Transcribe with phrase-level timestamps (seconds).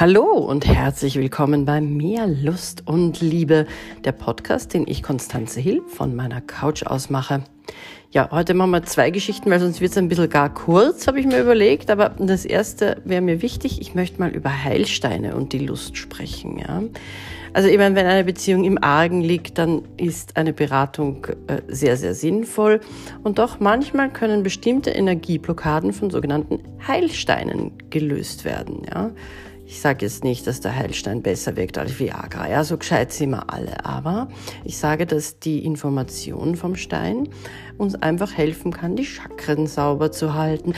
[0.00, 3.66] Hallo und herzlich willkommen bei Mehr Lust und Liebe,
[4.04, 7.42] der Podcast, den ich Konstanze Hill von meiner Couch aus mache.
[8.12, 11.18] Ja, heute machen wir zwei Geschichten, weil sonst wird es ein bisschen gar kurz, habe
[11.18, 11.90] ich mir überlegt.
[11.90, 13.80] Aber das erste wäre mir wichtig.
[13.80, 16.60] Ich möchte mal über Heilsteine und die Lust sprechen.
[16.60, 16.80] Ja,
[17.52, 21.96] also ich meine, wenn eine Beziehung im Argen liegt, dann ist eine Beratung äh, sehr,
[21.96, 22.78] sehr sinnvoll.
[23.24, 28.82] Und doch manchmal können bestimmte Energieblockaden von sogenannten Heilsteinen gelöst werden.
[28.88, 29.10] Ja.
[29.70, 32.48] Ich sage jetzt nicht, dass der Heilstein besser wirkt als Viagra.
[32.48, 33.84] Ja, so gescheit sind wir alle.
[33.84, 34.28] Aber
[34.64, 37.28] ich sage, dass die Information vom Stein
[37.76, 40.72] uns einfach helfen kann, die Chakren sauber zu halten.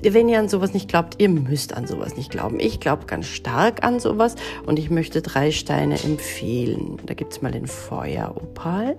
[0.00, 2.60] Wenn ihr an sowas nicht glaubt, ihr müsst an sowas nicht glauben.
[2.60, 6.98] Ich glaube ganz stark an sowas und ich möchte drei Steine empfehlen.
[7.04, 8.96] Da gibt's mal den Feueropal.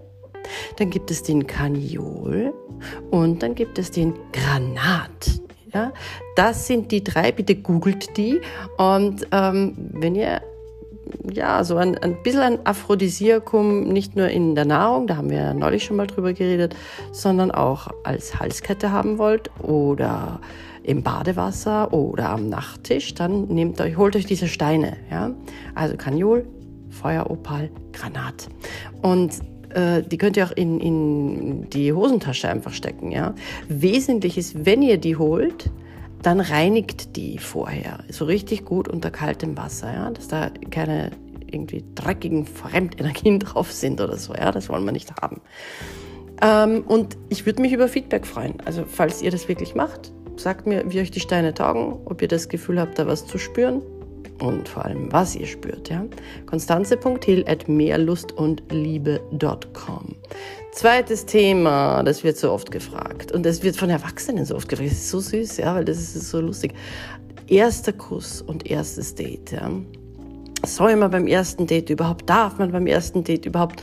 [0.76, 2.54] Dann gibt es den Kaniol
[3.12, 5.37] und dann gibt es den Granat.
[5.78, 5.94] Ja,
[6.36, 8.42] das sind die drei, bitte googelt die.
[8.78, 10.42] Und ähm, wenn ihr
[11.32, 15.38] ja, so ein, ein bisschen ein Aphrodisiakum, nicht nur in der Nahrung, da haben wir
[15.38, 16.76] ja neulich schon mal drüber geredet,
[17.12, 20.42] sondern auch als Halskette haben wollt oder
[20.82, 25.30] im Badewasser oder am Nachttisch, dann nehmt euch, holt euch diese Steine, ja.
[25.76, 26.48] Also Kaniol,
[26.90, 28.48] Feueropal, Granat.
[29.04, 29.42] Und
[29.78, 33.12] äh, die könnt ihr auch in, in die Hosentasche einfach stecken.
[33.12, 33.36] Ja?
[33.70, 35.70] Wesentlich ist, wenn ihr die holt,
[36.24, 40.10] dann reinigt die vorher so richtig gut unter kaltem Wasser, ja?
[40.10, 41.12] dass da keine
[41.50, 44.34] irgendwie dreckigen Fremdenergien drauf sind oder so.
[44.34, 44.52] Ja?
[44.52, 45.42] Das wollen wir nicht haben.
[46.42, 48.56] Ähm, und ich würde mich über Feedback freuen.
[48.66, 52.28] Also falls ihr das wirklich macht, sagt mir, wie euch die Steine taugen, ob ihr
[52.28, 53.82] das Gefühl habt, da was zu spüren
[54.40, 55.90] und vor allem, was ihr spürt.
[55.90, 56.06] Ja?
[56.46, 60.16] Konstanze.hill at mehrlustundliebe.com.
[60.72, 64.92] Zweites Thema, das wird so oft gefragt und das wird von Erwachsenen so oft gefragt.
[64.92, 66.76] Das ist so süß, ja, weil das ist so lustig.
[67.48, 69.54] Erster Kuss und erstes Date.
[69.54, 69.72] Ja?
[70.66, 73.82] Soll man beim ersten Date überhaupt, darf man beim ersten Date überhaupt,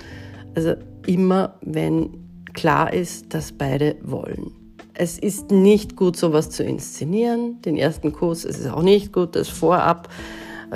[0.55, 0.75] also
[1.07, 2.11] immer, wenn
[2.53, 4.53] klar ist, dass beide wollen.
[4.97, 7.61] Es ist nicht gut, sowas zu inszenieren.
[7.63, 10.09] Den ersten Kuss es ist auch nicht gut, das vorab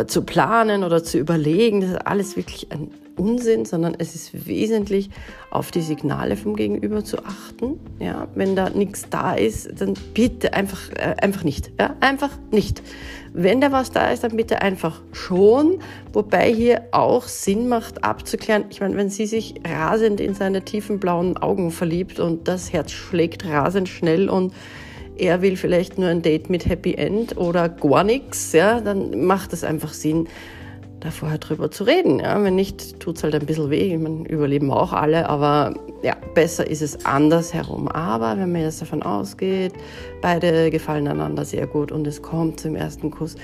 [0.07, 1.81] zu planen oder zu überlegen.
[1.81, 5.11] Das ist alles wirklich ein Unsinn, sondern es ist wesentlich
[5.51, 7.81] auf die Signale vom Gegenüber zu achten.
[7.99, 11.73] Ja, wenn da nichts da ist, dann bitte einfach, äh, einfach nicht.
[11.79, 12.83] Ja, einfach nicht.
[13.33, 15.81] Wenn da was da ist, dann bitte einfach schon.
[16.13, 18.65] Wobei hier auch Sinn macht, abzuklären.
[18.71, 22.93] Ich meine, wenn sie sich rasend in seine tiefen blauen Augen verliebt und das Herz
[22.93, 24.53] schlägt rasend schnell und
[25.19, 29.53] er will vielleicht nur ein Date mit Happy End oder gar nichts, ja, dann macht
[29.53, 30.29] es einfach Sinn,
[31.01, 32.19] da vorher drüber zu reden.
[32.21, 32.43] Ja.
[32.43, 33.95] Wenn nicht, tut es halt ein bisschen weh.
[33.95, 37.89] Ich meine, überleben auch alle, aber ja, besser ist es andersherum.
[37.89, 39.73] Aber wenn man jetzt davon ausgeht,
[40.21, 43.37] beide gefallen einander sehr gut und es kommt zum ersten Kuss,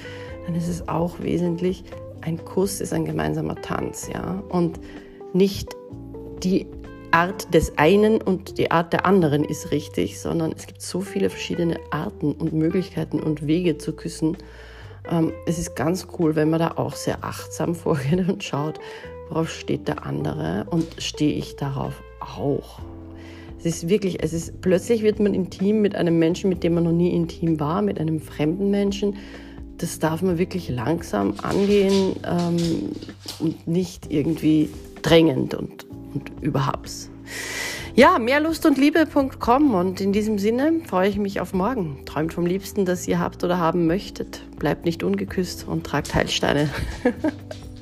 [0.47, 1.85] dann ist es auch wesentlich,
[2.23, 4.43] ein Kuss ist ein gemeinsamer Tanz, ja.
[4.49, 4.81] Und
[5.33, 5.77] nicht
[6.43, 6.67] die
[7.15, 11.31] Art des einen und die Art der anderen ist richtig, sondern es gibt so viele
[11.31, 14.37] verschiedene Arten und Möglichkeiten und Wege zu küssen.
[15.09, 18.81] Ähm, es ist ganz cool, wenn man da auch sehr achtsam vorgeht und schaut,
[19.29, 22.81] worauf steht der andere und stehe ich darauf auch.
[23.61, 26.83] Es ist wirklich, es ist plötzlich wird man intim mit einem Menschen, mit dem man
[26.83, 29.19] noch nie intim war, mit einem fremden Menschen.
[29.79, 32.91] Das darf man wirklich langsam angehen ähm,
[33.39, 34.69] und nicht irgendwie
[35.03, 36.91] drängend und und überhaupt.
[37.97, 42.05] Ja, mehr Lust und Liebe.com und in diesem Sinne freue ich mich auf morgen.
[42.05, 44.43] Träumt vom Liebsten, das ihr habt oder haben möchtet.
[44.59, 46.71] Bleibt nicht ungeküsst und tragt Heilsteine.